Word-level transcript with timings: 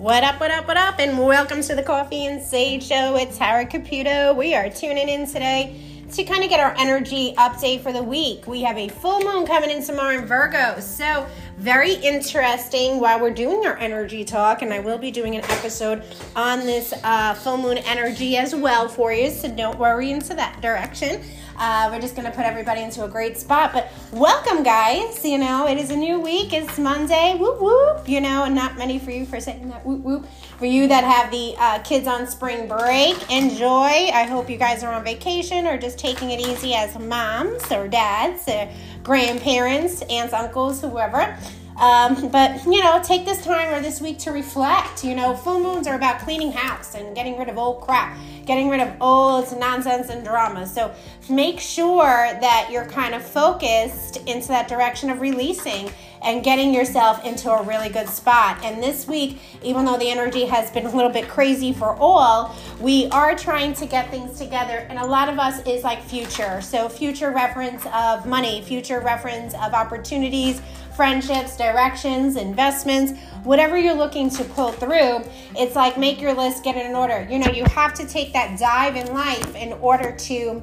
What 0.00 0.24
up, 0.24 0.40
what 0.40 0.50
up, 0.50 0.66
what 0.66 0.78
up, 0.78 0.98
and 0.98 1.18
welcome 1.18 1.60
to 1.60 1.74
the 1.74 1.82
Coffee 1.82 2.24
and 2.24 2.42
Sage 2.42 2.84
Show. 2.84 3.16
It's 3.16 3.36
Tara 3.36 3.66
Caputo. 3.66 4.34
We 4.34 4.54
are 4.54 4.70
tuning 4.70 5.10
in 5.10 5.26
today 5.26 5.78
to 6.12 6.24
kind 6.24 6.42
of 6.42 6.48
get 6.48 6.58
our 6.58 6.74
energy 6.78 7.34
update 7.36 7.82
for 7.82 7.92
the 7.92 8.02
week. 8.02 8.46
We 8.46 8.62
have 8.62 8.78
a 8.78 8.88
full 8.88 9.20
moon 9.20 9.46
coming 9.46 9.68
in 9.68 9.84
tomorrow 9.84 10.16
in 10.16 10.24
Virgo. 10.24 10.80
So, 10.80 11.26
very 11.58 11.92
interesting 11.92 12.98
while 12.98 13.20
we're 13.20 13.34
doing 13.34 13.66
our 13.66 13.76
energy 13.76 14.24
talk, 14.24 14.62
and 14.62 14.72
I 14.72 14.80
will 14.80 14.96
be 14.96 15.10
doing 15.10 15.36
an 15.36 15.44
episode 15.44 16.02
on 16.34 16.60
this 16.60 16.94
uh, 17.04 17.34
full 17.34 17.58
moon 17.58 17.76
energy 17.76 18.38
as 18.38 18.54
well 18.54 18.88
for 18.88 19.12
you. 19.12 19.28
So, 19.28 19.54
don't 19.54 19.78
worry 19.78 20.12
into 20.12 20.32
that 20.32 20.62
direction. 20.62 21.22
Uh, 21.60 21.90
we're 21.92 22.00
just 22.00 22.16
to 22.24 22.34
put 22.34 22.46
everybody 22.46 22.80
into 22.80 23.04
a 23.04 23.08
great 23.08 23.36
spot. 23.36 23.70
But 23.74 23.92
welcome, 24.12 24.62
guys. 24.62 25.22
You 25.22 25.36
know, 25.36 25.68
it 25.68 25.76
is 25.76 25.90
a 25.90 25.96
new 25.96 26.18
week. 26.18 26.54
It's 26.54 26.78
Monday. 26.78 27.36
Whoop, 27.38 27.60
whoop. 27.60 28.08
You 28.08 28.22
know, 28.22 28.44
and 28.44 28.54
not 28.54 28.78
many 28.78 28.98
for 28.98 29.10
you 29.10 29.26
for 29.26 29.40
saying 29.40 29.68
that. 29.68 29.84
Whoop, 29.84 30.00
whoop. 30.00 30.26
For 30.58 30.64
you 30.64 30.88
that 30.88 31.04
have 31.04 31.30
the 31.30 31.54
uh, 31.58 31.80
kids 31.80 32.08
on 32.08 32.26
spring 32.26 32.66
break, 32.66 33.30
enjoy. 33.30 34.08
I 34.10 34.24
hope 34.24 34.48
you 34.48 34.56
guys 34.56 34.82
are 34.82 34.90
on 34.94 35.04
vacation 35.04 35.66
or 35.66 35.76
just 35.76 35.98
taking 35.98 36.30
it 36.30 36.40
easy 36.40 36.72
as 36.72 36.98
moms 36.98 37.70
or 37.70 37.88
dads 37.88 38.48
or 38.48 38.66
grandparents, 39.02 40.00
aunts, 40.08 40.32
uncles, 40.32 40.80
whoever. 40.80 41.36
Um, 41.80 42.28
but 42.28 42.62
you 42.66 42.82
know, 42.82 43.00
take 43.02 43.24
this 43.24 43.42
time 43.42 43.72
or 43.72 43.80
this 43.80 44.02
week 44.02 44.18
to 44.20 44.32
reflect. 44.32 45.02
You 45.02 45.14
know, 45.14 45.34
full 45.34 45.58
moons 45.58 45.86
are 45.86 45.94
about 45.94 46.20
cleaning 46.20 46.52
house 46.52 46.94
and 46.94 47.14
getting 47.14 47.38
rid 47.38 47.48
of 47.48 47.56
old 47.56 47.80
crap, 47.80 48.18
getting 48.44 48.68
rid 48.68 48.80
of 48.80 48.92
old 49.00 49.58
nonsense 49.58 50.10
and 50.10 50.22
drama. 50.22 50.66
So 50.66 50.94
make 51.30 51.58
sure 51.58 52.28
that 52.40 52.68
you're 52.70 52.84
kind 52.84 53.14
of 53.14 53.24
focused 53.24 54.18
into 54.28 54.48
that 54.48 54.68
direction 54.68 55.08
of 55.08 55.22
releasing 55.22 55.90
and 56.22 56.44
getting 56.44 56.74
yourself 56.74 57.24
into 57.24 57.50
a 57.50 57.62
really 57.62 57.88
good 57.88 58.08
spot. 58.08 58.62
And 58.62 58.82
this 58.82 59.08
week, 59.08 59.38
even 59.62 59.86
though 59.86 59.96
the 59.96 60.10
energy 60.10 60.44
has 60.44 60.70
been 60.70 60.84
a 60.84 60.94
little 60.94 61.10
bit 61.10 61.28
crazy 61.28 61.72
for 61.72 61.96
all, 61.96 62.54
we 62.78 63.06
are 63.08 63.34
trying 63.34 63.72
to 63.74 63.86
get 63.86 64.10
things 64.10 64.38
together. 64.38 64.86
And 64.90 64.98
a 64.98 65.06
lot 65.06 65.28
of 65.28 65.38
us 65.38 65.66
is 65.66 65.82
like 65.82 66.02
future. 66.02 66.60
So, 66.60 66.90
future 66.90 67.30
reference 67.30 67.86
of 67.94 68.26
money, 68.26 68.60
future 68.62 69.00
reference 69.00 69.54
of 69.54 69.72
opportunities 69.72 70.60
friendships, 70.94 71.56
directions, 71.56 72.36
investments, 72.36 73.18
whatever 73.44 73.78
you're 73.78 73.94
looking 73.94 74.30
to 74.30 74.44
pull 74.44 74.72
through, 74.72 75.22
it's 75.56 75.74
like 75.74 75.98
make 75.98 76.20
your 76.20 76.34
list, 76.34 76.64
get 76.64 76.76
it 76.76 76.86
in 76.86 76.94
order. 76.94 77.26
You 77.30 77.38
know, 77.38 77.50
you 77.50 77.64
have 77.64 77.94
to 77.94 78.06
take 78.06 78.32
that 78.32 78.58
dive 78.58 78.96
in 78.96 79.12
life 79.12 79.54
in 79.54 79.72
order 79.74 80.12
to 80.12 80.62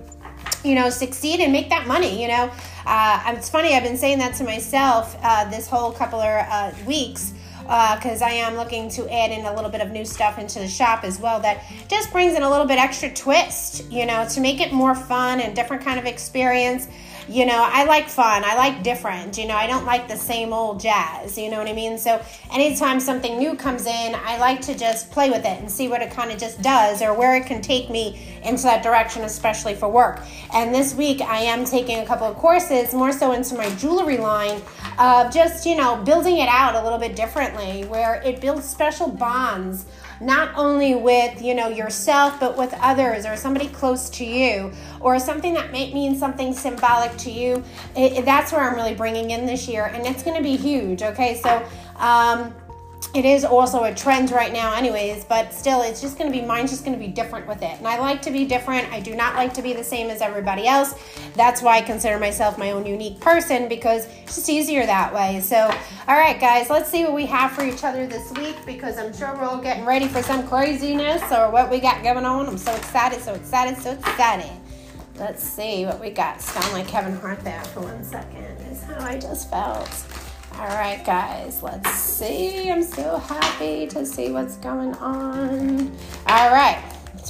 you 0.64 0.76
know, 0.76 0.90
succeed 0.90 1.40
and 1.40 1.52
make 1.52 1.70
that 1.70 1.88
money. 1.88 2.22
You 2.22 2.28
know, 2.28 2.52
uh, 2.86 3.34
it's 3.36 3.50
funny. 3.50 3.74
I've 3.74 3.84
been 3.84 3.98
saying 3.98 4.20
that 4.20 4.36
to 4.36 4.44
myself 4.44 5.18
uh, 5.22 5.50
this 5.50 5.68
whole 5.68 5.92
couple 5.92 6.20
of 6.20 6.46
uh, 6.50 6.72
weeks 6.86 7.34
because 7.62 8.22
uh, 8.22 8.26
I 8.26 8.30
am 8.30 8.56
looking 8.56 8.90
to 8.92 9.14
add 9.14 9.32
in 9.32 9.46
a 9.46 9.54
little 9.54 9.70
bit 9.70 9.82
of 9.82 9.92
new 9.92 10.06
stuff 10.06 10.40
into 10.40 10.60
the 10.60 10.70
shop 10.70 11.04
as 11.04 11.20
well 11.20 11.42
that 11.42 11.66
just 11.90 12.14
brings 12.14 12.34
in 12.34 12.44
a 12.44 12.50
little 12.50 12.66
bit 12.66 12.80
extra 12.80 13.14
twist. 13.14 13.92
You 13.92 14.06
know, 14.06 14.28
to 14.30 14.42
make 14.42 14.62
it 14.62 14.72
more 14.72 14.96
fun 14.96 15.42
and 15.42 15.56
different 15.56 15.84
kind 15.84 16.00
of 16.00 16.06
experience 16.06 16.88
you 17.28 17.46
know, 17.46 17.68
I 17.72 17.86
like 17.86 18.08
fun. 18.08 18.44
I 18.46 18.56
like 18.56 18.84
different. 18.84 19.38
You 19.38 19.48
know, 19.48 19.56
I 19.56 19.68
don't 19.68 19.86
like 19.86 20.08
the 20.08 20.16
same 20.16 20.54
old 20.54 20.80
jazz. 20.80 21.38
You 21.38 21.50
know 21.50 21.58
what 21.58 21.68
I 21.68 21.74
mean? 21.74 21.98
So 21.98 22.22
anytime 22.52 23.00
something 23.00 23.38
new 23.38 23.56
comes 23.56 23.86
in, 23.86 24.16
I 24.16 24.38
like 24.38 24.62
to 24.62 24.78
just 24.78 25.12
play 25.12 25.30
with 25.30 25.46
it 25.46 25.60
and 25.60 25.70
see 25.70 25.88
what 25.88 26.02
it 26.02 26.12
kind 26.12 26.32
of 26.32 26.40
just 26.40 26.62
does 26.62 27.02
or 27.02 27.14
where 27.14 27.36
it 27.36 27.46
can 27.46 27.62
take 27.62 27.90
me 27.90 28.40
into 28.44 28.64
that 28.64 28.84
direction, 28.84 29.24
especially 29.24 29.76
for 29.76 29.90
work. 29.90 30.22
And 30.54 30.74
this 30.74 30.96
week, 30.96 31.22
I 31.22 31.40
am 31.42 31.66
taking 31.66 32.00
a 32.00 32.06
couple 32.06 32.28
of 32.28 32.36
courses, 32.38 32.94
more 32.94 33.12
so 33.12 33.34
into 33.34 33.56
my 33.56 33.70
jewelry 33.76 34.18
line, 34.18 34.62
of 34.98 35.34
just, 35.34 35.66
you 35.66 35.76
know, 35.76 35.98
building 35.98 36.38
it 36.38 36.50
out 36.50 36.76
a 36.76 36.84
little 36.84 37.00
bit 37.00 37.16
differently, 37.16 37.84
where 37.86 38.22
it 38.24 38.42
builds 38.42 38.68
special 38.68 39.08
bonds 39.10 39.86
not 40.22 40.52
only 40.56 40.96
with 40.96 41.42
you 41.42 41.54
know 41.54 41.68
yourself 41.68 42.40
but 42.40 42.58
with 42.58 42.74
others 42.82 43.26
or 43.26 43.36
somebody 43.36 43.68
close 43.70 44.10
to 44.10 44.26
you 44.26 44.72
or 45.00 45.20
something 45.20 45.54
that 45.54 45.72
might 45.72 45.94
mean 45.94 46.16
something 46.18 46.54
symbolic 46.54 47.16
to 47.18 47.32
you 47.32 47.64
it, 47.96 48.26
that's 48.26 48.52
where 48.52 48.62
i'm 48.62 48.76
really 48.76 48.96
bringing 48.96 49.32
in 49.32 49.46
this 49.46 49.68
year 49.68 49.86
and 49.86 50.06
it's 50.06 50.24
going 50.24 50.36
to 50.36 50.44
be 50.44 50.56
huge 50.56 51.02
okay? 51.02 51.40
So 51.42 51.66
um, 51.98 52.54
it 53.14 53.26
is 53.26 53.46
also 53.46 53.86
a 53.86 53.94
trend 53.94 54.32
right 54.32 54.52
now 54.52 54.76
anyways 54.76 55.24
but 55.26 55.54
still 55.54 55.82
it's 55.82 56.02
just 56.02 56.18
going 56.18 56.32
to 56.32 56.40
be 56.40 56.46
mine's 56.46 56.70
just 56.70 56.84
going 56.84 56.98
to 56.98 57.04
be 57.04 57.12
different 57.12 57.48
with 57.48 57.62
it. 57.62 57.78
And 57.78 57.88
i 57.88 57.98
like 58.00 58.22
to 58.24 58.32
be 58.32 58.46
different. 58.46 58.92
I 58.92 59.00
do 59.00 59.16
not 59.16 59.36
like 59.36 59.54
to 59.56 59.62
be 59.62 59.74
the 59.74 59.84
same 59.84 60.10
as 60.10 60.22
everybody 60.22 60.68
else. 60.68 60.94
That's 61.36 61.62
why 61.62 61.78
i 61.78 61.82
consider 61.82 62.20
myself 62.20 62.58
my 62.58 62.72
own 62.72 62.86
unique 62.86 63.20
person 63.20 63.68
because 63.68 64.06
it's 64.24 64.36
just 64.36 64.50
easier 64.50 64.86
that 64.86 65.14
way. 65.14 65.40
So 65.42 65.58
all 66.08 66.18
right 66.18 66.40
guys 66.40 66.70
let's 66.70 66.90
see 66.90 67.04
what 67.04 67.14
we 67.14 67.26
have 67.26 67.52
for 67.52 67.66
each 67.66 67.84
other 67.84 68.08
this 68.08 68.32
week 68.34 68.56
because 68.66 68.98
i'm 68.98 69.14
sure 69.14 69.34
we're 69.36 69.44
all 69.44 69.62
getting 69.62 69.86
ready 69.86 70.08
for 70.08 70.22
some 70.22 70.48
craziness 70.48 71.22
or 71.32 71.50
what 71.50 71.70
we 71.70 71.80
got 71.80 72.04
going 72.04 72.26
on. 72.26 72.48
I'm 72.48 72.58
so 72.58 72.76
excited 72.76 73.22
so 73.22 73.34
excited 73.34 73.78
so 73.78 73.92
excited. 73.92 74.52
Let's 75.16 75.42
see 75.42 75.86
what 75.86 76.00
we 76.00 76.12
got. 76.12 76.42
Sound 76.42 76.74
like 76.74 76.88
kevin 76.88 77.16
hart 77.16 77.40
there 77.42 77.64
for 77.66 77.82
one 77.82 78.04
second 78.04 78.44
is 78.72 78.84
how 78.84 79.00
i 79.00 79.18
just 79.18 79.50
felt 79.50 79.90
all 80.60 80.66
right, 80.66 81.04
guys, 81.06 81.62
let's 81.62 81.92
see. 81.92 82.72
I'm 82.72 82.82
so 82.82 83.18
happy 83.20 83.86
to 83.88 84.04
see 84.04 84.32
what's 84.32 84.58
going 84.58 84.96
on. 84.96 85.92
All 86.26 86.52
right. 86.52 86.84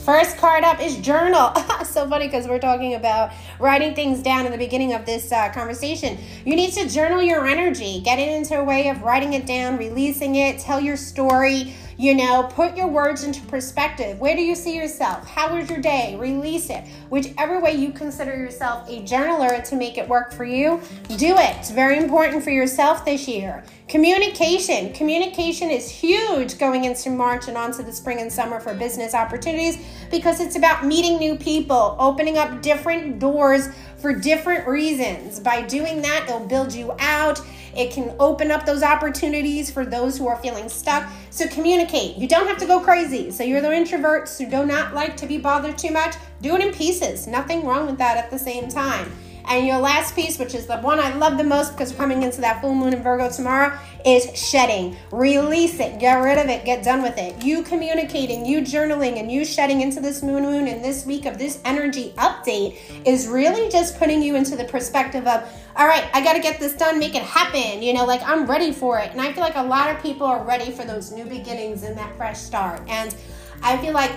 First 0.05 0.37
card 0.37 0.63
up 0.63 0.79
is 0.79 0.95
journal. 0.97 1.51
so 1.85 2.07
funny 2.07 2.27
because 2.27 2.47
we're 2.47 2.59
talking 2.59 2.93
about 2.93 3.31
writing 3.59 3.93
things 3.93 4.21
down 4.21 4.45
in 4.45 4.53
the 4.53 4.57
beginning 4.57 4.93
of 4.93 5.05
this 5.05 5.29
uh, 5.33 5.51
conversation. 5.51 6.17
You 6.45 6.55
need 6.55 6.71
to 6.73 6.87
journal 6.87 7.21
your 7.21 7.45
energy, 7.45 7.99
get 7.99 8.17
it 8.17 8.29
into 8.29 8.57
a 8.57 8.63
way 8.63 8.87
of 8.87 9.01
writing 9.01 9.33
it 9.33 9.45
down, 9.45 9.77
releasing 9.77 10.35
it, 10.35 10.59
tell 10.59 10.79
your 10.79 10.95
story, 10.95 11.73
you 11.97 12.13
know, 12.13 12.43
put 12.43 12.77
your 12.77 12.87
words 12.87 13.23
into 13.23 13.41
perspective. 13.47 14.19
Where 14.19 14.35
do 14.35 14.41
you 14.41 14.53
see 14.53 14.75
yourself? 14.75 15.27
How 15.27 15.55
was 15.55 15.69
your 15.69 15.81
day? 15.81 16.15
Release 16.19 16.69
it. 16.69 16.83
Whichever 17.09 17.59
way 17.59 17.73
you 17.73 17.91
consider 17.91 18.35
yourself 18.35 18.87
a 18.87 19.01
journaler 19.01 19.67
to 19.67 19.75
make 19.75 19.97
it 19.97 20.07
work 20.07 20.31
for 20.31 20.45
you, 20.45 20.79
do 21.17 21.35
it. 21.37 21.55
It's 21.57 21.71
very 21.71 21.97
important 21.97 22.43
for 22.43 22.51
yourself 22.51 23.03
this 23.03 23.27
year. 23.27 23.63
Communication. 23.87 24.93
Communication 24.93 25.71
is 25.71 25.89
huge 25.89 26.59
going 26.59 26.83
into 26.83 27.09
March 27.09 27.47
and 27.47 27.57
onto 27.57 27.81
the 27.81 27.91
spring 27.91 28.19
and 28.19 28.31
summer 28.31 28.59
for 28.59 28.75
business 28.75 29.15
opportunities 29.15 29.77
because 30.11 30.39
it's 30.39 30.55
about 30.55 30.85
meeting 30.85 31.17
new 31.17 31.35
people, 31.35 31.95
opening 31.97 32.37
up 32.37 32.61
different 32.61 33.17
doors 33.17 33.69
for 33.97 34.13
different 34.13 34.67
reasons. 34.67 35.39
By 35.39 35.61
doing 35.63 36.01
that, 36.03 36.25
it'll 36.27 36.45
build 36.45 36.73
you 36.73 36.93
out. 36.99 37.41
It 37.77 37.91
can 37.91 38.15
open 38.19 38.49
up 38.49 38.65
those 38.65 38.81
opportunities 38.81 39.69
for 39.69 39.85
those 39.85 40.17
who 40.17 40.27
are 40.27 40.37
feeling 40.37 40.67
stuck. 40.67 41.07
So 41.29 41.47
communicate. 41.47 42.17
You 42.17 42.27
don't 42.27 42.47
have 42.47 42.57
to 42.57 42.65
go 42.65 42.79
crazy. 42.79 43.29
So 43.31 43.43
you're 43.43 43.61
the 43.61 43.67
introverts 43.67 44.37
who 44.37 44.49
do 44.49 44.65
not 44.65 44.93
like 44.95 45.15
to 45.17 45.27
be 45.27 45.37
bothered 45.37 45.77
too 45.77 45.91
much. 45.91 46.15
Do 46.41 46.55
it 46.55 46.61
in 46.61 46.73
pieces. 46.73 47.27
Nothing 47.27 47.65
wrong 47.65 47.85
with 47.85 47.99
that 47.99 48.17
at 48.17 48.31
the 48.31 48.39
same 48.39 48.67
time. 48.67 49.11
And 49.47 49.65
your 49.65 49.79
last 49.79 50.15
piece, 50.15 50.37
which 50.39 50.53
is 50.53 50.65
the 50.65 50.77
one 50.79 50.99
I 50.99 51.15
love 51.15 51.37
the 51.37 51.43
most 51.43 51.71
because 51.71 51.91
we're 51.91 51.97
coming 51.97 52.23
into 52.23 52.41
that 52.41 52.61
full 52.61 52.75
moon 52.75 52.93
in 52.93 53.01
Virgo 53.01 53.29
tomorrow, 53.29 53.77
is 54.05 54.37
shedding. 54.37 54.95
Release 55.11 55.79
it, 55.79 55.99
get 55.99 56.15
rid 56.15 56.37
of 56.37 56.47
it, 56.47 56.65
get 56.65 56.83
done 56.83 57.01
with 57.01 57.17
it. 57.17 57.43
You 57.43 57.63
communicating, 57.63 58.45
you 58.45 58.61
journaling, 58.61 59.19
and 59.19 59.31
you 59.31 59.45
shedding 59.45 59.81
into 59.81 59.99
this 60.01 60.23
moon 60.23 60.43
moon 60.43 60.67
and 60.67 60.83
this 60.83 61.05
week 61.05 61.25
of 61.25 61.37
this 61.37 61.59
energy 61.65 62.13
update 62.17 62.77
is 63.05 63.27
really 63.27 63.69
just 63.69 63.97
putting 63.97 64.21
you 64.21 64.35
into 64.35 64.55
the 64.55 64.65
perspective 64.65 65.25
of, 65.27 65.47
all 65.75 65.87
right, 65.87 66.05
I 66.13 66.23
got 66.23 66.33
to 66.33 66.39
get 66.39 66.59
this 66.59 66.73
done, 66.73 66.99
make 66.99 67.15
it 67.15 67.23
happen. 67.23 67.81
You 67.81 67.93
know, 67.93 68.05
like 68.05 68.21
I'm 68.23 68.45
ready 68.45 68.71
for 68.71 68.99
it. 68.99 69.11
And 69.11 69.21
I 69.21 69.31
feel 69.33 69.43
like 69.43 69.55
a 69.55 69.63
lot 69.63 69.89
of 69.89 70.01
people 70.01 70.27
are 70.27 70.43
ready 70.43 70.71
for 70.71 70.85
those 70.85 71.11
new 71.11 71.25
beginnings 71.25 71.83
and 71.83 71.97
that 71.97 72.15
fresh 72.17 72.39
start. 72.39 72.81
And 72.87 73.15
I 73.61 73.77
feel 73.77 73.93
like 73.93 74.11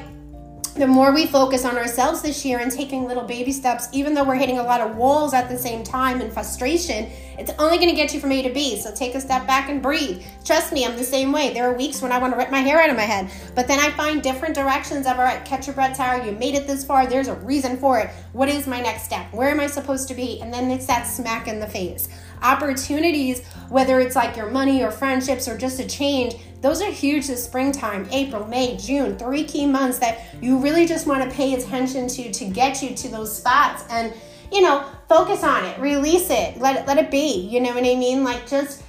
the 0.74 0.86
more 0.86 1.12
we 1.12 1.26
focus 1.26 1.64
on 1.64 1.76
ourselves 1.76 2.22
this 2.22 2.44
year 2.44 2.58
and 2.58 2.70
taking 2.70 3.06
little 3.06 3.24
baby 3.24 3.50
steps, 3.50 3.88
even 3.92 4.14
though 4.14 4.24
we're 4.24 4.36
hitting 4.36 4.58
a 4.58 4.62
lot 4.62 4.80
of 4.80 4.96
walls 4.96 5.34
at 5.34 5.48
the 5.48 5.58
same 5.58 5.82
time 5.82 6.20
and 6.20 6.32
frustration, 6.32 7.10
it's 7.38 7.50
only 7.58 7.76
going 7.78 7.88
to 7.88 7.96
get 7.96 8.14
you 8.14 8.20
from 8.20 8.30
A 8.32 8.42
to 8.42 8.52
B. 8.52 8.78
So 8.78 8.94
take 8.94 9.14
a 9.14 9.20
step 9.20 9.46
back 9.46 9.68
and 9.68 9.82
breathe. 9.82 10.22
Trust 10.44 10.72
me, 10.72 10.84
I'm 10.84 10.96
the 10.96 11.04
same 11.04 11.32
way. 11.32 11.52
There 11.52 11.68
are 11.68 11.76
weeks 11.76 12.02
when 12.02 12.12
I 12.12 12.18
want 12.18 12.34
to 12.34 12.38
rip 12.38 12.50
my 12.50 12.60
hair 12.60 12.80
out 12.80 12.90
of 12.90 12.96
my 12.96 13.02
head, 13.02 13.30
but 13.54 13.66
then 13.66 13.80
I 13.80 13.90
find 13.90 14.22
different 14.22 14.54
directions 14.54 15.06
of, 15.06 15.18
all 15.18 15.24
right, 15.24 15.44
catch 15.44 15.66
your 15.66 15.74
breath, 15.74 15.96
Tara. 15.96 16.24
You 16.24 16.32
made 16.32 16.54
it 16.54 16.66
this 16.66 16.84
far. 16.84 17.06
There's 17.06 17.28
a 17.28 17.34
reason 17.34 17.76
for 17.76 17.98
it. 17.98 18.10
What 18.32 18.48
is 18.48 18.66
my 18.66 18.80
next 18.80 19.04
step? 19.04 19.32
Where 19.32 19.50
am 19.50 19.60
I 19.60 19.66
supposed 19.66 20.08
to 20.08 20.14
be? 20.14 20.40
And 20.40 20.52
then 20.52 20.70
it's 20.70 20.86
that 20.86 21.04
smack 21.04 21.48
in 21.48 21.58
the 21.58 21.66
face. 21.66 22.08
Opportunities, 22.42 23.46
whether 23.68 24.00
it's 24.00 24.16
like 24.16 24.36
your 24.36 24.50
money 24.50 24.82
or 24.82 24.90
friendships 24.90 25.48
or 25.48 25.58
just 25.58 25.80
a 25.80 25.86
change, 25.86 26.36
those 26.60 26.82
are 26.82 26.90
huge 26.90 27.26
this 27.26 27.44
springtime, 27.44 28.06
April, 28.10 28.46
May, 28.46 28.76
June, 28.76 29.16
three 29.16 29.44
key 29.44 29.66
months 29.66 29.98
that 29.98 30.20
you 30.42 30.58
really 30.58 30.86
just 30.86 31.06
want 31.06 31.22
to 31.22 31.34
pay 31.34 31.54
attention 31.54 32.06
to 32.08 32.32
to 32.32 32.44
get 32.44 32.82
you 32.82 32.94
to 32.94 33.08
those 33.08 33.34
spots 33.36 33.84
and 33.90 34.12
you 34.52 34.62
know, 34.62 34.84
focus 35.08 35.44
on 35.44 35.64
it, 35.64 35.78
release 35.78 36.28
it, 36.30 36.58
let 36.58 36.76
it 36.76 36.86
let 36.86 36.98
it 36.98 37.10
be. 37.10 37.48
You 37.48 37.60
know 37.60 37.70
what 37.74 37.84
I 37.84 37.94
mean? 37.94 38.24
Like 38.24 38.48
just 38.48 38.82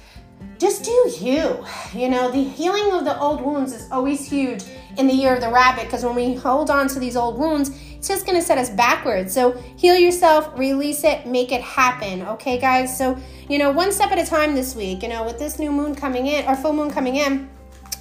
just 0.58 0.84
do 0.84 1.12
you. 1.20 1.64
You 1.92 2.08
know, 2.08 2.30
the 2.30 2.42
healing 2.42 2.92
of 2.92 3.04
the 3.04 3.18
old 3.18 3.40
wounds 3.40 3.72
is 3.72 3.90
always 3.90 4.28
huge 4.28 4.64
in 4.96 5.06
the 5.06 5.14
year 5.14 5.34
of 5.34 5.40
the 5.40 5.50
rabbit 5.50 5.84
because 5.84 6.04
when 6.04 6.14
we 6.14 6.34
hold 6.34 6.70
on 6.70 6.88
to 6.88 6.98
these 6.98 7.16
old 7.16 7.38
wounds, 7.38 7.70
it's 7.96 8.08
just 8.08 8.26
going 8.26 8.38
to 8.38 8.44
set 8.44 8.58
us 8.58 8.70
backwards. 8.70 9.32
So 9.32 9.52
heal 9.76 9.96
yourself, 9.96 10.56
release 10.58 11.04
it, 11.04 11.26
make 11.26 11.52
it 11.52 11.62
happen. 11.62 12.22
Okay, 12.22 12.58
guys? 12.58 12.96
So, 12.96 13.16
you 13.48 13.58
know, 13.58 13.70
one 13.70 13.92
step 13.92 14.10
at 14.12 14.18
a 14.18 14.26
time 14.26 14.54
this 14.54 14.74
week, 14.74 15.02
you 15.02 15.08
know, 15.08 15.24
with 15.24 15.38
this 15.38 15.58
new 15.58 15.72
moon 15.72 15.94
coming 15.94 16.26
in 16.26 16.46
or 16.46 16.56
full 16.56 16.72
moon 16.72 16.90
coming 16.90 17.16
in, 17.16 17.48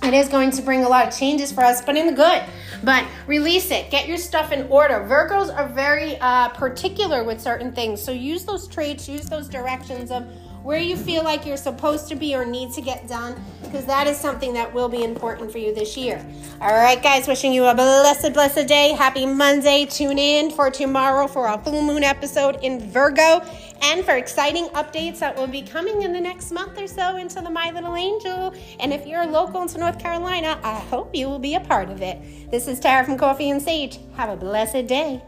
it 0.04 0.14
is 0.14 0.28
going 0.28 0.52
to 0.52 0.62
bring 0.62 0.84
a 0.84 0.90
lot 0.90 1.08
of 1.08 1.18
changes 1.18 1.52
for 1.52 1.64
us, 1.64 1.82
but 1.82 1.96
in 1.96 2.08
the 2.08 2.14
good. 2.14 2.44
But 2.84 3.06
release 3.28 3.70
it. 3.70 3.92
Get 3.92 4.08
your 4.08 4.18
stuff 4.18 4.52
in 4.52 4.68
order. 4.68 4.96
Virgos 5.08 5.56
are 5.56 5.68
very 5.68 6.18
uh, 6.20 6.50
particular 6.50 7.24
with 7.24 7.40
certain 7.40 7.72
things. 7.72 8.02
So 8.02 8.12
use 8.12 8.44
those 8.44 8.68
traits, 8.68 9.08
use 9.08 9.26
those 9.26 9.48
directions 9.48 10.10
of 10.10 10.26
where 10.64 10.80
you 10.80 10.96
feel 10.96 11.24
like 11.24 11.46
you're 11.46 11.58
supposed 11.58 12.08
to 12.10 12.16
be 12.16 12.36
or 12.36 12.46
need 12.46 12.72
to 12.74 12.82
get 12.82 13.08
done, 13.08 13.42
because 13.64 13.86
that 13.86 14.08
is 14.08 14.18
something 14.18 14.54
that 14.54 14.74
will 14.74 14.90
be 14.90 15.04
important 15.04 15.52
for 15.52 15.58
you 15.58 15.74
this 15.74 15.98
year. 15.98 16.24
All 16.62 16.74
right, 16.74 17.02
guys, 17.02 17.28
wishing 17.28 17.54
you 17.54 17.66
a 17.66 17.74
blessed, 17.74 18.34
blessed 18.34 18.68
day. 18.68 18.92
Happy 18.92 19.26
Monday. 19.26 19.86
Tune 19.86 20.20
in 20.20 20.52
for 20.52 20.70
tomorrow 20.70 21.28
for 21.28 21.48
a 21.48 21.58
full 21.58 21.82
moon 21.82 22.04
episode 22.04 22.60
in 22.62 22.80
Virgo 22.92 23.42
and 23.82 24.06
for 24.06 24.16
exciting 24.16 24.66
updates 24.70 25.20
that 25.20 25.36
will 25.36 25.48
be 25.48 25.64
coming 25.64 26.04
in 26.04 26.14
the 26.14 26.22
next 26.22 26.52
month 26.52 26.78
or 26.80 26.88
so 26.88 27.18
into 27.18 27.42
the 27.42 27.50
My 27.50 27.72
Little 27.72 27.96
Angel. 27.96 28.54
And 28.80 28.94
if 28.94 29.08
you're 29.08 29.26
local 29.26 29.66
to 29.68 29.78
North 29.80 29.98
Carolina, 29.98 30.60
I 30.64 30.76
hope 30.76 31.16
you 31.16 31.28
will 31.28 31.40
be 31.40 31.56
a 31.56 31.62
part 31.62 31.90
of 31.90 32.02
it. 32.02 32.52
This 32.52 32.68
is 32.68 32.80
Tara 32.80 33.04
from 33.04 33.18
Coffee 33.18 33.50
and 33.50 33.62
Sage. 33.62 34.00
Have 34.16 34.30
a 34.30 34.36
blessed 34.36 34.86
day. 34.86 35.24